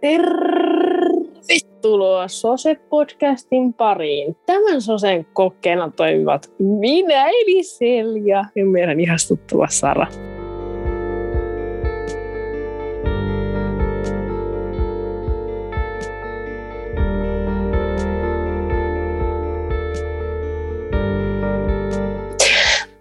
[0.00, 1.08] Tervetuloa
[2.28, 4.36] Sose-podcastin pariin.
[4.46, 10.06] Tämän Sosen kokkeena toimivat minä eli Selja ja meidän ihastuttava Sara.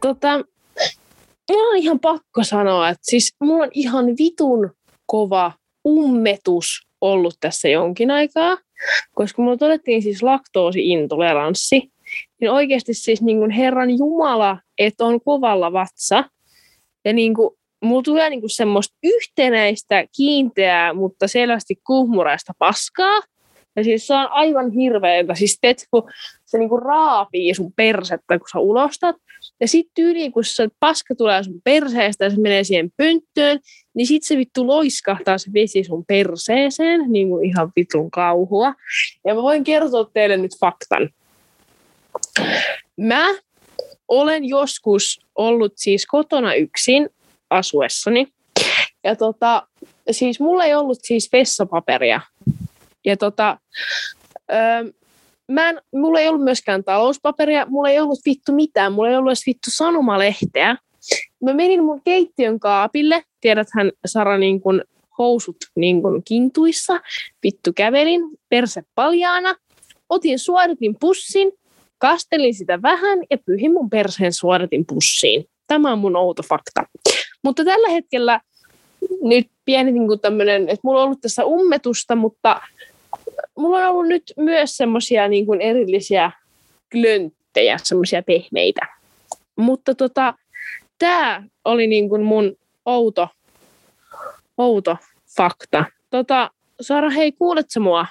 [0.01, 0.37] Tota,
[1.51, 4.71] mulla on ihan pakko sanoa, että siis mulla on ihan vitun
[5.05, 5.51] kova
[5.87, 8.57] ummetus ollut tässä jonkin aikaa,
[9.13, 11.91] koska mulla todettiin siis laktoosiintoleranssi,
[12.41, 16.23] niin oikeasti siis niin kuin Herran Jumala, että on kovalla vatsa,
[17.05, 17.49] ja niin kuin,
[17.83, 23.21] mulla tulee niin kuin semmoista yhtenäistä, kiinteää, mutta selvästi kuhmuraista paskaa,
[23.77, 25.35] ja siis se on aivan hirveätä.
[25.35, 26.09] Siis teet, kun
[26.45, 29.15] se niinku raapii sun persettä, kun sä ulostat.
[29.59, 33.59] Ja sitten tyyliin, kun se paska tulee sun perseestä ja se menee siihen pönttöön,
[33.93, 38.73] niin sitten se vittu loiskahtaa se vesi sun perseeseen, niin kuin ihan vitun kauhua.
[39.25, 41.09] Ja mä voin kertoa teille nyt faktan.
[42.97, 43.27] Mä
[44.07, 47.09] olen joskus ollut siis kotona yksin
[47.49, 48.27] asuessani.
[49.03, 49.67] Ja tota,
[50.11, 52.21] siis mulla ei ollut siis vessapaperia
[53.07, 53.57] ja tota,
[54.51, 54.91] öö,
[55.51, 59.29] mä en, mulla ei ollut myöskään talouspaperia, mulla ei ollut vittu mitään, mulla ei ollut
[59.29, 60.77] edes vittu sanomalehteä.
[61.43, 64.83] Mä menin mun keittiön kaapille, tiedäthän Sara niin kun
[65.17, 66.99] housut niin kun kintuissa,
[67.43, 69.55] vittu kävelin, perse paljaana,
[70.09, 71.51] otin suodatin pussin,
[71.97, 75.45] kastelin sitä vähän ja pyhin mun perseen suodatin pussiin.
[75.67, 76.83] Tämä on mun outo fakta.
[77.43, 78.41] Mutta tällä hetkellä
[79.21, 82.61] nyt pieni niin tämmöinen, että mulla on ollut tässä ummetusta, mutta
[83.57, 86.31] mulla on ollut nyt myös semmoisia niin erillisiä
[86.91, 88.87] klönttejä, semmoisia pehmeitä.
[89.55, 90.33] Mutta tota,
[90.99, 92.55] tämä oli niin kuin mun
[92.85, 93.27] outo,
[94.57, 94.97] outo
[95.37, 95.85] fakta.
[96.09, 98.05] Tota, Sara, hei, kuuletko mua?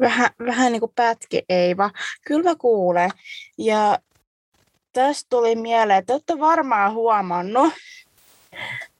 [0.00, 1.90] Vähän, vähän niin kuin pätki Eiva.
[2.26, 3.10] Kyllä mä kuulen.
[3.58, 3.98] Ja
[4.92, 7.72] tästä tuli mieleen, että olette varmaan huomannut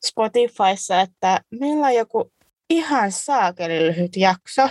[0.05, 2.33] Spotifyssa, että meillä on joku
[2.71, 4.69] ihan saakeli lyhyt jakso,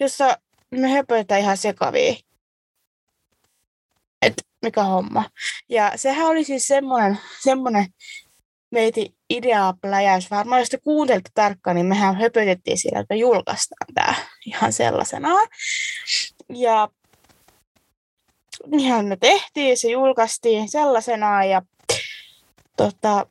[0.00, 0.38] jossa
[0.70, 2.14] me höpötään ihan sekavia.
[4.22, 5.24] Et mikä homma.
[5.68, 7.86] Ja sehän oli siis semmoinen, semmoinen
[8.70, 10.30] meiti ideapläjäys.
[10.30, 14.14] Varmaan jos te kuuntelitte tarkkaan, niin mehän höpötettiin siellä, että julkaistaan tämä
[14.46, 15.28] ihan sellaisena.
[16.54, 16.88] Ja
[18.78, 21.62] ihan me tehtiin, se julkaistiin sellaisena ja
[22.76, 23.26] tota,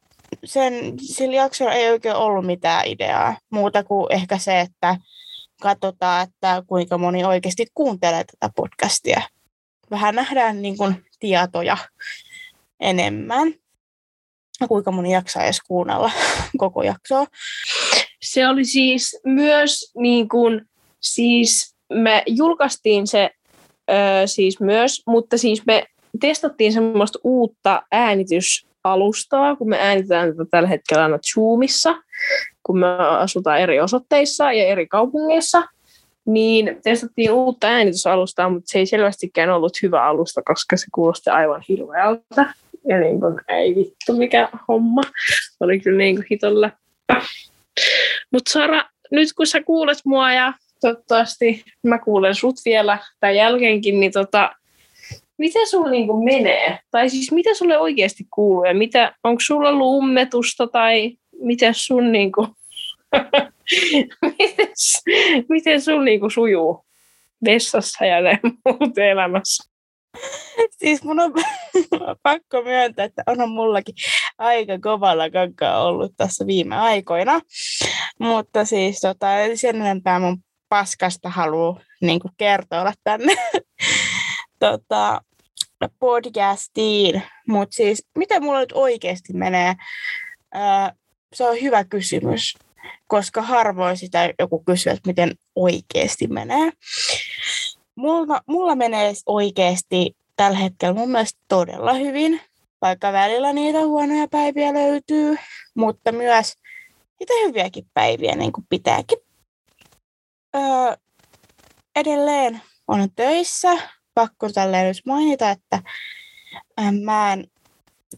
[0.45, 4.97] sen, sillä jaksolla ei oikein ollut mitään ideaa, muuta kuin ehkä se, että
[5.61, 9.21] katsotaan, että kuinka moni oikeasti kuuntelee tätä podcastia.
[9.91, 11.77] Vähän nähdään niin kuin tietoja
[12.79, 13.53] enemmän.
[14.67, 16.11] Kuinka moni jaksaa edes kuunnella
[16.57, 17.25] koko jaksoa.
[18.21, 20.61] Se oli siis myös niin kuin,
[20.99, 23.29] siis me julkaistiin se
[23.91, 25.83] öö, siis myös, mutta siis me
[26.19, 27.83] testattiin semmoista uutta
[28.85, 31.95] äänitysalustaa, kun me äänitetään tätä tällä hetkellä aina Zoomissa
[32.67, 35.63] kun me asutaan eri osoitteissa ja eri kaupungeissa,
[36.25, 41.63] niin testattiin uutta äänitysalustaa, mutta se ei selvästikään ollut hyvä alusta, koska se kuulosti aivan
[41.69, 42.53] hirveältä.
[42.87, 45.01] Ja niin kuin, ei vittu mikä homma.
[45.59, 46.71] Oli kyllä niin kuin hitolla.
[48.31, 53.99] Mutta Sara, nyt kun sä kuulet mua ja toivottavasti mä kuulen sut vielä tämän jälkeenkin,
[53.99, 54.51] niin tota,
[55.37, 56.79] miten sulla niinku menee?
[56.91, 62.11] Tai siis mitä sulle oikeasti kuuluu ja mitä, onko sulla ollut ummetusta tai miten sun
[62.11, 62.47] niinku,
[64.21, 64.67] miten,
[65.49, 66.85] miten sun niinku sujuu
[67.45, 69.77] vessassa ja muut elämässä?
[70.77, 71.33] Siis mun on
[72.23, 73.95] pakko myöntää, että on mullakin
[74.37, 77.41] aika kovalla kankaa ollut tässä viime aikoina.
[78.19, 80.37] Mutta siis tota, sen enempää mun
[80.69, 83.35] paskasta haluaa niin kertoa tänne
[84.59, 85.21] tota,
[85.99, 87.23] podcastiin.
[87.47, 89.75] Mutta siis, miten mulla nyt oikeasti menee?
[90.53, 90.93] Ää,
[91.33, 92.57] se on hyvä kysymys,
[93.07, 96.71] koska harvoin sitä joku kysyy, että miten oikeasti menee.
[97.95, 102.41] Mulla, mulla menee oikeasti tällä hetkellä mun mielestä todella hyvin,
[102.81, 105.37] vaikka välillä niitä huonoja päiviä löytyy,
[105.75, 106.53] mutta myös
[107.19, 109.17] niitä hyviäkin päiviä niin kuin pitääkin.
[110.55, 110.97] Öö,
[111.95, 113.96] edelleen on töissä.
[114.17, 115.81] Pakko tälleen nyt mainita, että
[117.03, 117.47] mä en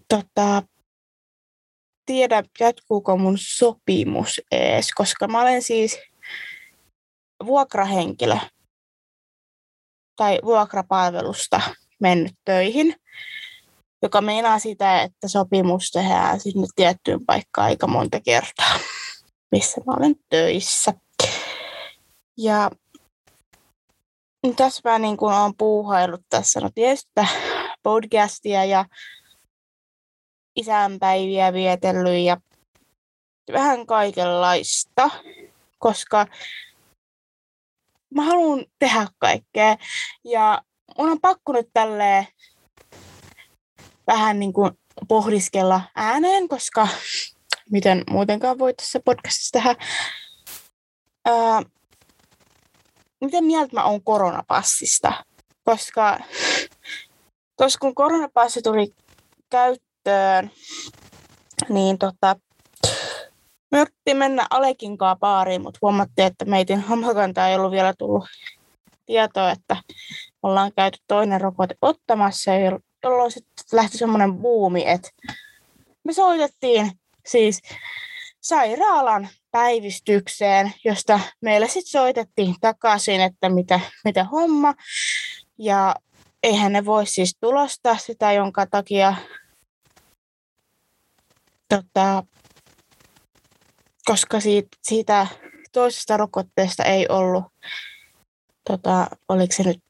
[0.08, 0.64] tota,
[2.06, 6.00] tiedä, jatkuuko mun sopimus ees, koska mä olen siis
[7.46, 8.38] vuokrahenkilö
[10.16, 11.62] tai vuokrapalvelusta
[12.00, 12.96] mennyt töihin,
[14.02, 18.80] joka meinaa sitä, että sopimus tehdään sinne tiettyyn paikkaan aika monta kertaa.
[19.52, 20.94] missä mä olen töissä.
[22.38, 22.72] Ja
[24.56, 27.12] tässä mä niin kuin olen puuhailut tässä, no tietysti
[27.84, 28.86] podcastia ja
[30.56, 32.38] isänpäiviä vietellyt ja
[33.54, 35.10] vähän kaikenlaista,
[35.78, 36.28] koska
[38.16, 39.78] mä haluan tehdä kaikkea.
[40.24, 40.62] Ja
[40.98, 42.28] mun on pakko nyt tälleen
[44.08, 44.72] vähän niin kuin
[45.08, 46.88] pohdiskella ääneen, koska
[47.72, 49.76] miten muutenkaan voi tässä podcastissa tehdä.
[51.26, 51.62] Ää,
[53.22, 55.14] miten mieltä mä oon koronapassista?
[55.64, 56.20] Koska
[57.58, 58.94] tuossa kun koronapassi tuli
[59.50, 60.52] käyttöön,
[61.70, 62.36] niin tota,
[63.72, 68.26] me mennä Alekinkaan baariin, mutta huomattiin, että meitin hammakantaa ei ollut vielä tullut
[69.06, 69.78] tietoa, että
[70.44, 72.52] ollaan käyty toinen rokote ottamassa,
[73.04, 75.10] jolloin sitten lähti semmoinen buumi, että
[76.04, 76.92] me soitettiin
[77.26, 77.62] siis
[78.42, 84.74] sairaalan päivystykseen, josta meille sitten soitettiin takaisin, että mitä, mitä homma.
[85.58, 85.96] Ja
[86.44, 89.16] eihän ne voi siis tulostaa sitä, jonka takia
[91.70, 92.24] tota,
[94.06, 95.28] koska siitä, siitä
[95.72, 97.44] toisesta rokotteesta ei ollut,
[98.70, 99.84] tota, oliko se nyt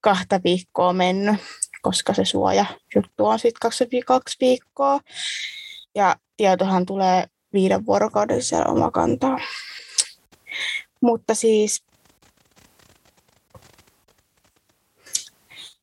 [0.00, 1.36] kahta viikkoa mennyt,
[1.82, 5.00] koska se suoja juttu on sitten kaksi, kaksi viikkoa.
[5.94, 9.38] Ja tietohan tulee viiden vuorokauden siellä omakantaa.
[11.00, 11.84] Mutta siis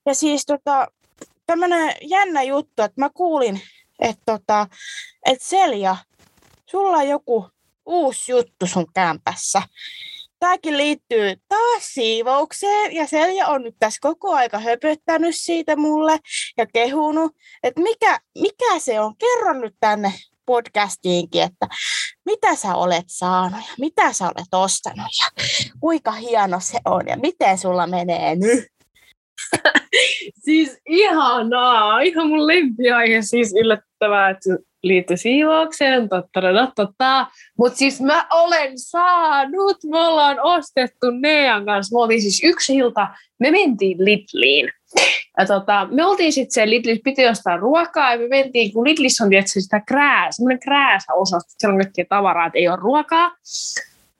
[0.05, 0.87] Ja siis tota,
[1.45, 3.61] tämmöinen jännä juttu, että mä kuulin,
[3.99, 4.67] että tota,
[5.25, 5.95] et Selja
[6.65, 7.49] sulla on joku
[7.85, 9.61] uusi juttu sun kämpässä.
[10.39, 16.19] Tämäkin liittyy taas siivoukseen ja Selja on nyt tässä koko aika höpöttänyt siitä mulle
[16.57, 17.31] ja kehunut,
[17.63, 19.15] että mikä, mikä se on.
[19.17, 20.13] Kerro nyt tänne
[20.45, 21.67] podcastiinkin, että
[22.25, 25.43] mitä sä olet saanut ja mitä sä olet ostanut ja
[25.79, 28.65] kuinka hieno se on ja miten sulla menee nyt.
[30.45, 34.49] siis ihanaa, ihan mun lempiaihe, siis yllättävää, että
[34.83, 36.41] liittyy siivoukseen, totta,
[36.75, 37.27] totta.
[37.57, 43.07] Mutta siis mä olen saanut, me ollaan ostettu Nean kanssa, me oltiin siis yksi ilta,
[43.39, 44.71] me mentiin Lidliin.
[45.37, 49.23] Ja tota, me oltiin sitten se Lidlissä, piti ostaa ruokaa ja me mentiin, kun Lidlissä
[49.23, 53.31] on tietysti sitä krääs, semmoinen krääsä osa, siellä on kaikkia tavaraa, että ei ole ruokaa.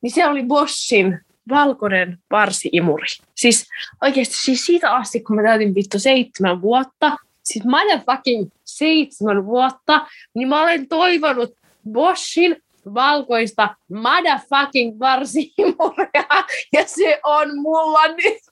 [0.01, 1.19] Niin se oli Boschin
[1.50, 3.07] valkoinen varsiimuri.
[3.36, 3.68] Siis
[4.01, 10.48] oikeasti siis siitä asti, kun mä täytin vittu seitsemän vuotta, siis motherfucking seitsemän vuotta, niin
[10.48, 11.54] mä olen toivonut
[11.92, 12.56] Boschin
[12.94, 16.44] valkoista motherfucking varsimuria,
[16.74, 18.44] ja se on mulla nyt.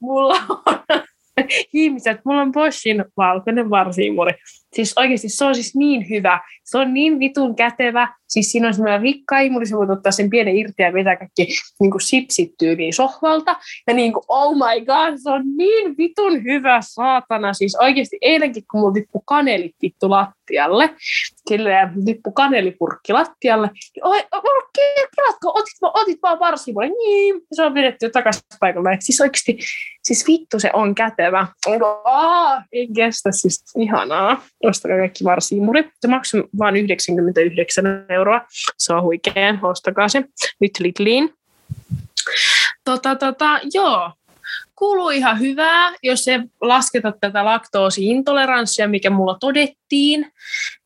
[0.00, 1.02] Mulla on
[1.74, 4.32] ihmiset, mulla on Boschin valkoinen varsiimuri.
[4.74, 6.40] Siis oikeasti se on siis niin hyvä.
[6.64, 8.08] Se on niin vitun kätevä.
[8.28, 11.46] Siis siinä on semmoinen rikkaimuri, se voit ottaa sen pienen irti ja vetää kaikki
[11.80, 12.54] niin kuin sipsit
[12.94, 13.56] sohvalta.
[13.86, 17.52] Ja niin kuin, oh my god, se on niin vitun hyvä saatana.
[17.52, 20.90] Siis oikeasti eilenkin, kun mulla tippu kanelit vittu lattialle,
[21.48, 24.24] silleen tippu kanelipurkki lattialle, niin oi,
[25.16, 28.96] kelatko, otit, otit vaan varsimulle, niin, se on vedetty takaisin paikalle.
[29.00, 29.58] Siis oikeasti,
[30.02, 31.46] siis vittu se on kätevä.
[32.04, 35.90] Aa, en kestä, siis ihanaa ostakaa kaikki varsiimuri.
[36.00, 38.40] Se maksaa vain 99 euroa.
[38.78, 40.24] Se on huikea, ostakaa se
[40.60, 41.34] nyt Lidliin.
[42.84, 44.12] Tota, tota, joo,
[44.78, 50.32] kuuluu ihan hyvää, jos se lasketa tätä laktoosiintoleranssia, mikä mulla todettiin,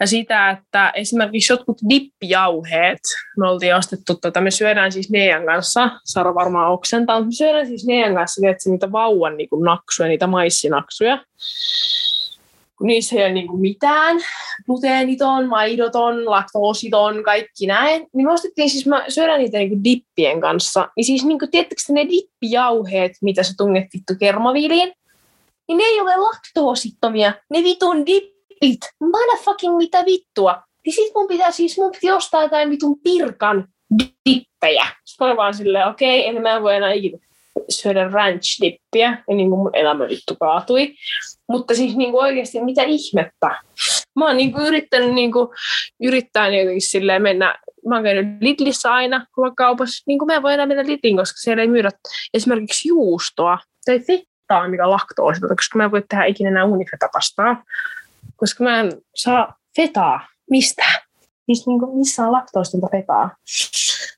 [0.00, 3.00] ja sitä, että esimerkiksi jotkut dippijauheet,
[3.36, 7.86] me oltiin ostettu, tota, me syödään siis Nean kanssa, Sara varmaan oksentaa, me syödään siis
[7.86, 11.24] Nean kanssa tiedätkö, niitä vauvan niin naksuja, niitä maissinaksuja,
[12.78, 14.16] kun niissä ei ole niin kuin mitään,
[14.66, 20.40] gluteeniton, maidoton, laktoositon, kaikki näin, niin me ostettiin siis, mä syödään niitä niin kuin dippien
[20.40, 24.92] kanssa, niin siis niin kuin, tiedättekö ne dippijauheet, mitä sä tunget vittu kermaviiliin,
[25.68, 30.62] niin ne ei ole laktoosittomia, ne vitun dippit, motherfucking mitä vittua.
[30.86, 33.68] Niin sit mun pitää siis, mun piti ostaa jotain vitun pirkan
[34.28, 34.86] dippejä.
[35.04, 37.18] Sitten mä vaan silleen, okei, okay, en mä voi enää ikinä
[37.68, 40.94] syödä ranch-dippiä, ja niin kuin mun elämä vittu kaatui.
[41.48, 43.62] Mutta siis niin kuin oikeasti mitä ihmettä.
[44.16, 45.48] Mä oon niin kuin yrittänyt niin kuin,
[46.02, 47.54] yrittää niin mennä,
[47.88, 51.36] mä oon käynyt Lidlissä aina ruokakaupassa, niin kuin mä en voi enää mennä Lidliin, koska
[51.36, 51.90] siellä ei myydä
[52.34, 57.64] esimerkiksi juustoa tai fettaa, mikä on laktoositonta, koska mä en voi tehdä ikinä enää unifetapastaa,
[58.36, 61.07] koska mä en saa fetaa mistään.
[61.48, 63.30] Siis niin kuin, missä on laktoositonta fetaa.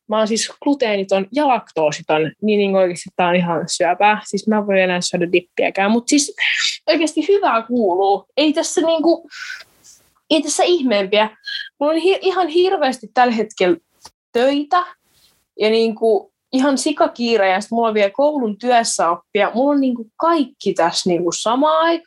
[0.09, 4.21] Mä oon siis gluteeniton ja laktoositon, niin, niin oikeasti tää on ihan syöpää.
[4.25, 6.35] Siis mä en voi enää syödä dippiäkään, mutta siis
[6.87, 8.25] oikeasti hyvää kuuluu.
[8.37, 9.29] Ei tässä niinku,
[10.31, 11.37] ei tässä ihmeempiä.
[11.81, 13.77] mulla on hi- ihan hirveästi tällä hetkellä
[14.33, 14.85] töitä
[15.61, 19.51] ja niin kuin ihan sikakiire ja sitten mulla on vielä koulun työssä oppia.
[19.55, 22.01] Mulla on niin kuin kaikki tässä niin kuin samaan.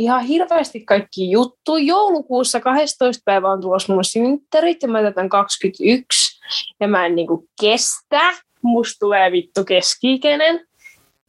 [0.00, 1.76] Ihan hirveästi kaikki juttu.
[1.76, 3.22] Joulukuussa 12.
[3.24, 6.40] päivä on tulossa mulla synttärit ja mä tätän 21.
[6.80, 8.20] Ja mä en niin kuin kestä.
[8.62, 10.66] Musta tulee vittu keski-ikäinen.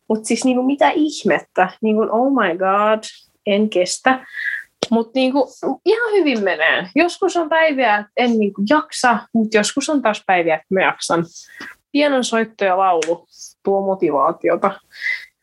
[0.09, 3.03] Mutta siis niinku mitä ihmettä, niinku oh my god,
[3.45, 4.25] en kestä.
[4.91, 5.47] Mutta niinku,
[5.85, 6.89] ihan hyvin menee.
[6.95, 11.25] Joskus on päiviä, että en niinku jaksa, mutta joskus on taas päiviä, että mä jaksan.
[11.91, 13.27] Pienon soitto ja laulu
[13.63, 14.71] tuo motivaatiota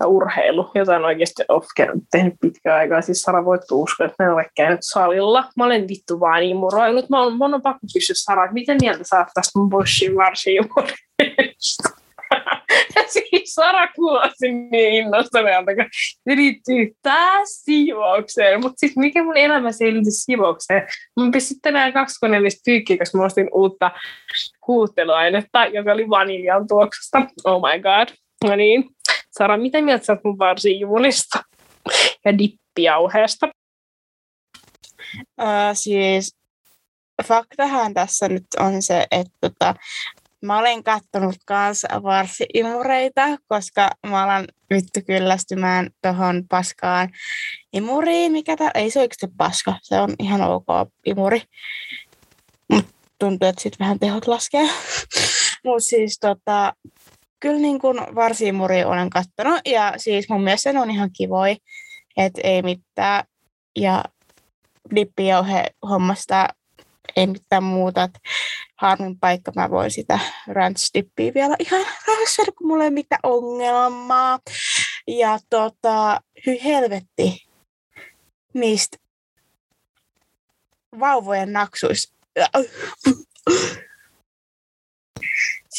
[0.00, 3.02] ja urheilu, jota en oikeasti ole tehnyt pitkään aikaa.
[3.02, 5.44] Siis Sara voit uskoa, että mä en ole käynyt salilla.
[5.56, 7.08] Mä olen vittu vaan imuroinut.
[7.10, 10.16] Mä on, mä on pakko kysyä Sara, että miten mieltä sä oot tästä mun Boshin
[10.16, 11.98] varsiimurista?
[12.96, 18.60] ja siis Sara kuulosti niin innostuneelta, kun se liittyy taas siivoukseen.
[18.60, 20.82] Mutta siis mikä mun elämä se liittyy siivoukseen?
[21.20, 23.90] Mä pistin tänään kaksi koneellista pyykkiä, koska mä ostin uutta
[24.66, 27.26] huutteluainetta, joka oli vaniljan tuoksusta.
[27.44, 28.08] Oh my god.
[28.44, 28.84] No niin.
[29.38, 31.42] Sara, mitä mieltä sä oot mun varsiivulista?
[32.24, 33.48] ja dippiauheesta?
[35.40, 36.36] Uh, siis
[37.24, 39.74] faktahan tässä nyt on se, että tota,
[40.42, 47.08] Mä olen kattonut kanssa varsi-imureita, koska mä alan vittu kyllästymään tuohon paskaan
[47.72, 50.66] imuriin, mikä tää, ei se oikeasti paska, se on ihan ok
[51.06, 51.42] imuri.
[52.68, 52.86] Mut
[53.18, 54.68] tuntuu, että sitten vähän tehot laskee.
[55.64, 56.72] Mutta siis tota,
[57.40, 61.56] kyllä niin kun varsi-imuri olen kattonut ja siis mun mielestä ne on ihan kivoi,
[62.16, 63.24] että ei mitään.
[63.76, 64.04] Ja
[64.94, 66.48] dippijauhe hommasta
[67.16, 68.08] ei mitään muuta.
[68.76, 70.90] Harmin paikka, mä voin sitä ranch
[71.34, 74.38] vielä ihan rauhassa, kun mulla ei mitään ongelmaa.
[75.06, 77.46] Ja tota, hy helvetti
[78.54, 78.96] niistä
[81.00, 82.14] vauvojen naksuista.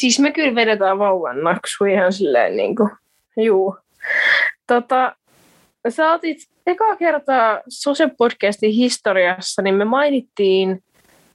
[0.00, 2.90] Siis me kyllä vedetään vauvan naksu ihan silleen niin kuin,
[3.36, 3.76] juu.
[4.66, 5.16] Tota,
[5.88, 10.82] sä otit eka kertaa Sose Podcastin historiassa, niin me mainittiin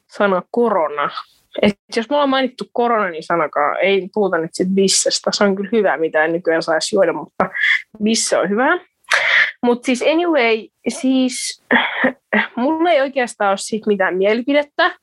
[0.08, 1.10] sana korona.
[1.62, 5.32] Et jos me ollaan mainittu korona, niin sanakaan ei puhuta nyt sit bissestä.
[5.34, 7.50] Se on kyllä hyvä, mitä en nykyään saisi juoda, mutta
[8.04, 8.80] bisse on hyvä.
[9.64, 11.64] Mutta siis anyway, siis
[12.56, 14.96] mulla ei oikeastaan ole siitä mitään mielipidettä.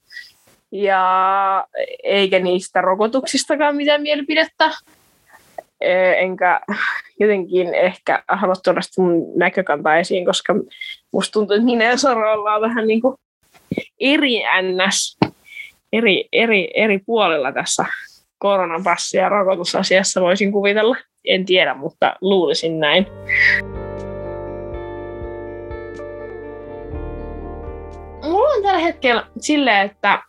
[0.72, 1.66] Ja
[2.02, 4.70] eikä niistä rokotuksistakaan mitään mielipidettä.
[6.16, 6.60] Enkä
[7.20, 10.54] jotenkin ehkä halua tuoda mun näkökantaa esiin, koska
[11.12, 13.16] musta tuntuu, että minä ja Sara ollaan vähän niin kuin
[14.00, 15.18] eri ns,
[15.92, 17.84] eri, eri, eri puolilla tässä
[18.38, 20.96] koronapassi- ja rokotusasiassa voisin kuvitella.
[21.24, 23.06] En tiedä, mutta luulisin näin.
[28.22, 30.22] Mulla on tällä hetkellä silleen, että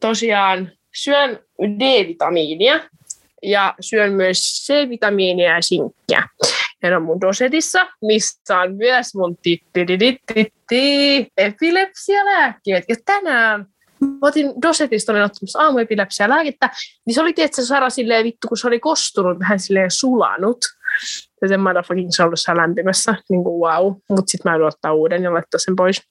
[0.00, 2.80] tosiaan syön D-vitamiinia
[3.42, 6.28] ja syön myös C-vitamiinia ja sinkkiä.
[6.82, 9.36] Ja ne on mun dosetissa, missä on myös mun
[11.36, 12.84] epilepsialääkkeet.
[12.88, 13.66] Ja tänään
[14.00, 16.70] mä otin dosetista, olin ottamassa aamuepilepsia lääkettä,
[17.06, 20.58] niin se oli tietysti Sara silleen vittu, kun se oli kostunut, vähän silleen sulanut.
[21.42, 23.92] Ja sen motherfucking se ollut lämpimässä, niin kuin wow.
[24.08, 26.02] Mutta sitten mä en ottaa uuden ja laittaa sen pois,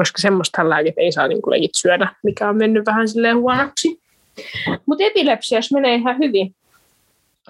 [0.00, 4.00] koska semmoista lääket ei saa niin kuin syödä, mikä on mennyt vähän silleen huonoksi.
[4.86, 6.54] Mutta epilepsias menee ihan hyvin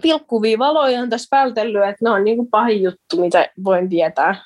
[0.03, 4.45] pilkkuvia valoja on tässä vältellyt, että ne on niin kuin pahin juttu, mitä voin tietää.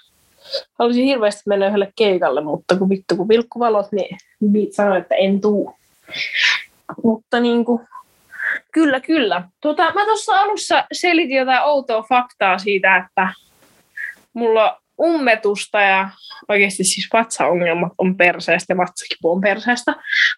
[0.78, 5.74] Haluaisin hirveästi mennä yhdelle keikalle, mutta kun vittu kun pilkkuvalot, niin sanoin, että en tuu.
[7.04, 7.80] Mutta niin kuin,
[8.72, 9.42] kyllä, kyllä.
[9.60, 13.28] Tota, mä tuossa alussa selitin jotain outoa faktaa siitä, että
[14.32, 16.10] mulla ummetusta ja
[16.48, 19.92] oikeasti siis vatsaongelmat on perseestä ja vatsakipu on perseestä.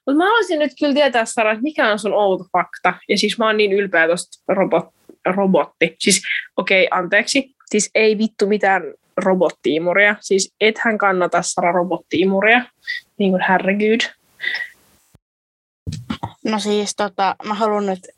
[0.07, 2.95] Mutta mä haluaisin nyt kyllä tietää, Sara, että mikä on sun outo fakta.
[3.09, 4.89] Ja siis mä oon niin ylpeä tuosta robot,
[5.27, 5.97] robotti.
[5.99, 6.23] Siis
[6.57, 7.55] okei, okay, anteeksi.
[7.67, 8.83] Siis ei vittu mitään
[9.17, 10.17] robottiimuria.
[10.21, 12.65] Siis ethän kannata Sara robottiimuria.
[13.19, 14.01] Niin kuin herregud.
[16.45, 18.09] No siis tota, mä haluan nyt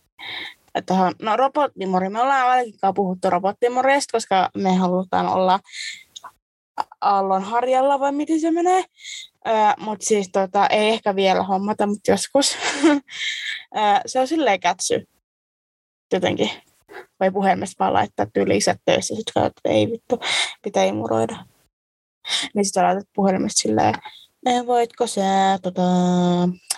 [0.86, 5.60] tuohon, no robottimuri, me ollaan ainakin puhuttu robottimureista, koska me halutaan olla
[7.00, 8.84] Aallon harjalla vai miten se menee.
[9.78, 12.56] Mutta siis tota, ei ehkä vielä hommata, mutta joskus.
[14.06, 15.08] se on silleen kätsy
[16.12, 16.50] jotenkin
[17.20, 20.20] vai puhelimesta vaan laittaa tyyliset töissä, sitten että ei vittu,
[20.62, 21.36] pitää imuroida.
[22.54, 23.94] Niin sitten laitat puhelimesta silleen,
[24.66, 25.82] voitko sä tota,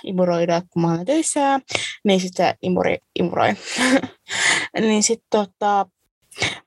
[0.04, 1.61] imuroida, kun mä olen töissä,
[2.04, 3.54] niin sitten se imuri, imuroi.
[4.80, 5.87] niin sitten tota,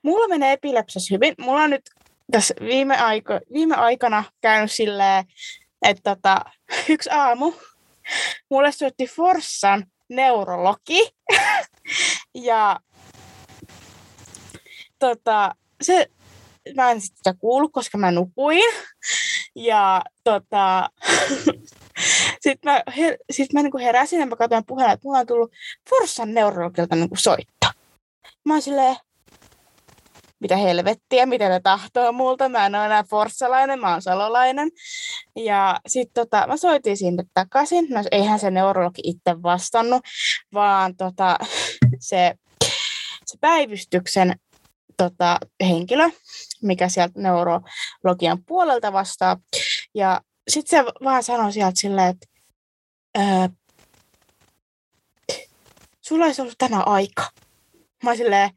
[0.02, 1.34] mulla menee epilepsias hyvin.
[1.38, 1.90] Mulla on nyt
[2.32, 5.24] tässä viime, aiko, viime aikana käynyt silleen,
[5.82, 6.44] että tota,
[6.88, 7.52] yksi aamu
[8.50, 11.10] mulle soitti Forssan neurologi.
[12.34, 12.80] ja
[14.98, 16.06] tota, se,
[16.74, 18.74] mä en sitä kuullut, koska mä nukuin.
[19.56, 20.90] Ja tota,
[22.44, 25.52] sitten mä, her, sit mä niinku heräsin ja mä katsoin puhella, että mulla on tullut
[25.90, 27.66] Forssan neurologilta niinku soitto.
[28.44, 28.96] Mä oon silleen,
[30.44, 32.48] mitä helvettiä, mitä ne tahtoo multa.
[32.48, 34.70] Mä en ole enää forssalainen, mä oon salolainen.
[35.36, 37.86] Ja sitten tota, mä soitin sinne takaisin.
[37.90, 40.02] No eihän se neurologi itse vastannut,
[40.54, 41.38] vaan tota,
[41.98, 42.34] se,
[43.26, 44.34] se päivystyksen
[44.96, 46.10] tota, henkilö,
[46.62, 49.36] mikä sieltä neurologian puolelta vastaa.
[49.94, 52.26] Ja sitten se vaan sanoi sieltä silleen, että
[53.18, 53.48] öö,
[56.00, 57.30] sulla olisi ollut tänä aika.
[58.02, 58.50] Mä oon silleen,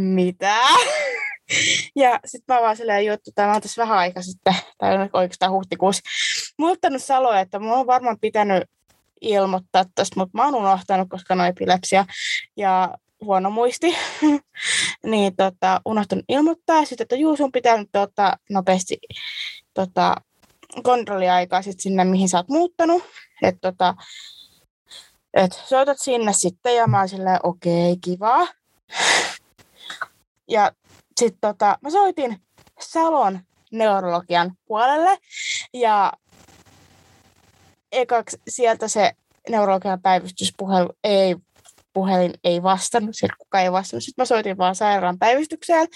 [0.00, 0.56] mitä?
[1.96, 5.52] ja sitten mä vaan silleen juttu, tai mä oon tässä vähän aika sitten, tai oikeastaan
[5.52, 6.02] huhtikuussa,
[6.58, 8.64] muuttanut Saloa, että mulla on varmaan pitänyt
[9.20, 12.04] ilmoittaa tästä, mutta mä oon unohtanut, koska on epilepsia
[12.56, 13.96] ja huono muisti,
[15.10, 18.98] niin tota, unohtanut ilmoittaa sitten, että juu, sun pitää nyt ottaa nopeasti
[19.74, 20.14] tota,
[20.82, 23.02] kontrolliaikaa sit sinne, mihin sä oot muuttanut,
[23.42, 23.94] että tota,
[25.34, 28.46] et soitat sinne sitten ja mä oon silleen, okei, okay, kiva.
[30.48, 30.72] Ja
[31.16, 32.40] sitten tota, mä soitin
[32.80, 33.40] Salon
[33.72, 35.18] neurologian puolelle
[35.74, 36.12] ja
[37.92, 39.12] ekaksi sieltä se
[39.48, 41.36] neurologian päivystyspuhelu ei
[41.92, 44.04] puhelin ei vastannut, sieltä kukaan ei vastannut.
[44.04, 45.88] Sitten mä soitin vaan sairaan päivystykseen,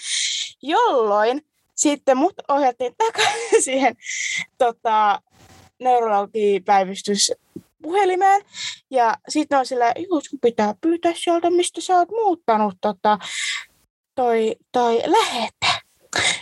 [0.63, 1.43] jolloin
[1.75, 3.97] sitten mut ohjattiin takaisin siihen
[4.59, 5.23] tota,
[5.81, 7.33] neurologipäivystys
[7.83, 8.43] puhelimeen.
[8.91, 9.65] Ja sitten on
[10.09, 13.19] juu, sun pitää pyytää sieltä, mistä sä oot muuttanut tota,
[14.15, 15.67] toi, toi lähete,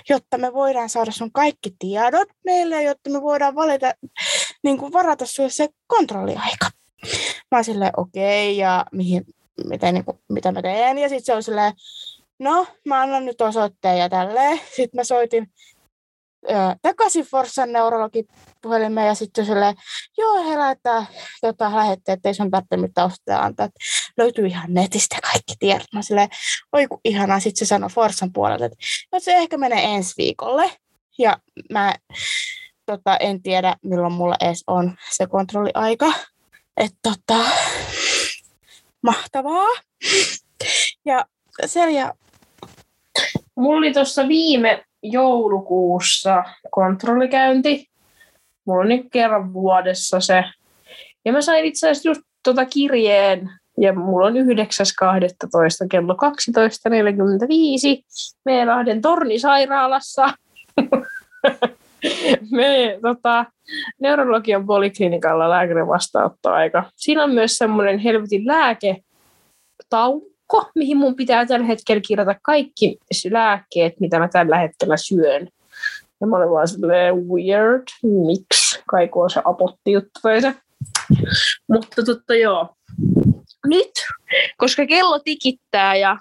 [0.08, 3.94] jotta me voidaan saada sun kaikki tiedot meille, jotta me voidaan valita,
[4.62, 6.66] niin kuin varata sulle se kontrolliaika.
[7.50, 9.24] Mä oon silleen, okei, okay, ja mihin,
[9.64, 10.98] mitä, niin kuin, mitä mä teen.
[10.98, 11.72] Ja sitten se on silleen,
[12.38, 14.60] no, mä annan nyt osoitteen ja tälleen.
[14.76, 15.50] Sitten mä soitin
[16.82, 18.24] takaisin Forssan neurologi
[18.62, 19.74] puhelimeen ja sitten silleen,
[20.18, 21.06] joo, he lähettää
[21.40, 23.66] tota, lähetteet, ettei sun tarvitse mitään ostaa antaa.
[23.66, 23.80] Että
[24.16, 25.86] löytyy ihan netistä kaikki tiedot.
[25.94, 26.28] Mä silleen,
[26.72, 27.40] oi kun ihanaa.
[27.40, 28.76] Sitten se sanoi Forssan puolelta, että
[29.12, 30.72] no, se ehkä menee ensi viikolle.
[31.18, 31.38] Ja
[31.72, 31.94] mä
[32.86, 36.12] tota, en tiedä, milloin mulla edes on se kontrolliaika.
[36.76, 37.44] Että tota,
[39.02, 39.68] mahtavaa.
[41.04, 41.24] Ja
[41.66, 42.14] Selja...
[43.56, 47.90] Mulla oli tuossa viime joulukuussa kontrollikäynti.
[48.64, 50.44] Mulla on nyt kerran vuodessa se.
[51.24, 54.40] Ja mä sain itse asiassa just tota kirjeen, ja mulla on 9.12.
[55.90, 56.18] kello 12.45
[58.44, 60.28] Meelahden tornisairaalassa.
[62.50, 63.46] Me tota,
[64.00, 66.84] neurologian poliklinikalla lääkärin vastaanottoaika.
[66.96, 68.46] Siinä on myös semmoinen helvetin
[70.52, 72.98] lääketaukko, mihin mun pitää tällä hetkellä kirjata kaikki
[73.30, 75.48] lääkkeet, mitä mä tällä hetkellä syön.
[76.20, 78.82] Ja mä olen vaan silleen weird, miksi?
[78.90, 80.54] Kai on se apotti juttu se.
[81.68, 82.74] Mutta totta joo.
[83.66, 83.90] Nyt,
[84.56, 86.16] koska kello tikittää ja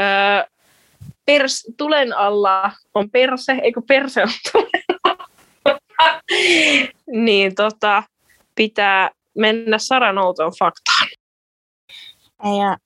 [0.00, 0.44] öö,
[1.26, 4.82] pers, tulen alla on perse, eikö perse on tulen
[7.26, 8.02] niin tota,
[8.54, 11.08] pitää mennä Sara Nouton faktaan.
[12.60, 12.76] Ja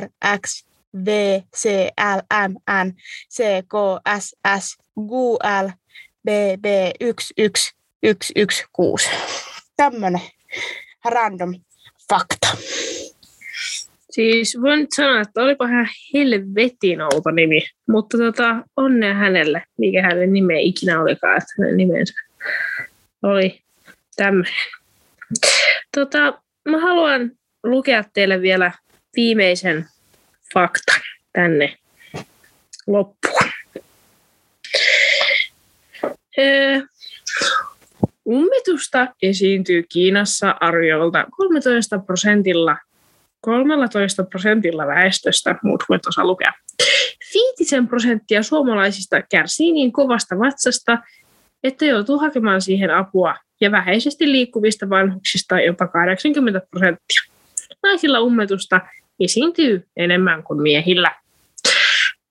[0.00, 0.08] R,
[0.40, 0.66] X,
[1.04, 1.08] V,
[1.56, 2.92] C, L, M, N,
[3.30, 3.74] C, K,
[4.18, 4.76] S, S,
[5.08, 5.12] G,
[5.64, 5.68] L,
[6.24, 6.28] B,
[6.60, 6.66] B,
[7.00, 9.10] 1, 1, 1, 1, 6.
[9.76, 10.20] Tämmönen
[11.04, 11.54] random
[12.10, 12.56] fakta.
[14.10, 20.02] Siis voin nyt sanoa, että olipa ihan helvetin outo nimi, mutta tota, onnea hänelle, mikä
[20.02, 22.14] hänen nimeä ikinä olikaan, että hänen nimensä
[23.22, 23.60] oli
[24.16, 24.54] tämmöinen.
[25.96, 27.30] Tota, mä haluan
[27.64, 28.72] lukea teille vielä
[29.16, 29.86] viimeisen
[30.54, 31.00] faktan
[31.32, 31.76] tänne
[32.86, 33.50] loppuun.
[36.38, 36.80] Öö,
[38.26, 42.76] ummetusta esiintyy Kiinassa arviolta 13 prosentilla
[43.42, 46.52] 13 prosentilla väestöstä, muut voit osaa lukea.
[47.34, 50.98] Viitisen prosenttia suomalaisista kärsii niin kovasta vatsasta,
[51.64, 57.22] että joutuu hakemaan siihen apua ja vähäisesti liikkuvista vanhuksista jopa 80 prosenttia.
[57.82, 58.80] Naisilla ummetusta
[59.24, 61.10] esiintyy enemmän kuin miehillä.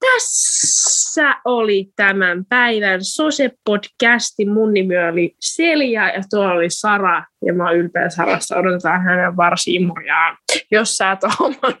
[0.00, 4.46] Tässä oli tämän päivän Sose-podcasti.
[4.46, 7.24] Mun nimi oli Selja ja tuo oli Sara.
[7.46, 8.56] Ja mä oon ylpeä Sarasta.
[8.56, 10.36] Odotetaan hänen varsiimuriaan.
[10.70, 11.20] Jos sä et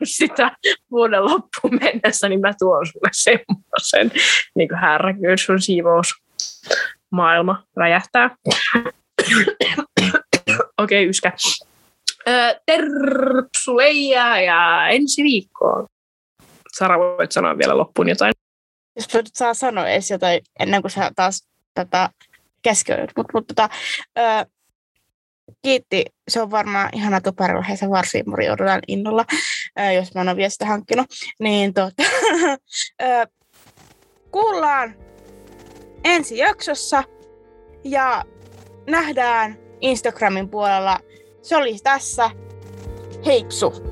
[0.04, 0.50] sitä
[0.90, 4.20] vuoden loppuun mennessä, niin mä tuon sulle semmoisen.
[4.56, 6.14] Niin kuin härräkyy sun siivous
[7.10, 8.30] maailma räjähtää.
[10.78, 11.32] Okei, okay, yskä.
[12.66, 15.86] Terpsuleija ja ensi viikkoon.
[16.76, 18.32] Sara, voit sanoa vielä loppuun jotain?
[18.96, 22.10] Jos saa sanoa edes jotain ennen kuin sä taas tätä
[22.62, 23.10] keskeydyt.
[23.16, 23.68] Mutta mut, tota,
[25.62, 26.04] kiitti.
[26.28, 28.50] Se on varmaan ihana tuparilahja varsiimuri.
[28.50, 29.24] Odotan innolla,
[29.80, 31.06] ö, jos mä en ole vielä sitä hankkinut.
[31.40, 32.02] Niin tota,
[33.02, 33.26] ö,
[34.30, 34.94] kuullaan
[36.04, 37.04] ensi jaksossa
[37.84, 38.24] ja
[38.86, 41.00] nähdään Instagramin puolella.
[41.42, 42.30] Se oli tässä.
[43.26, 43.91] Heipsu!